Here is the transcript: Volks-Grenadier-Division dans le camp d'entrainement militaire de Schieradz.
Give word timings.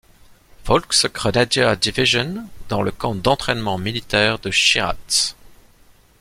Volks-Grenadier-Division 0.65 2.49
dans 2.69 2.81
le 2.81 2.89
camp 2.91 3.13
d'entrainement 3.13 3.77
militaire 3.77 4.39
de 4.39 4.49
Schieradz. 4.49 5.35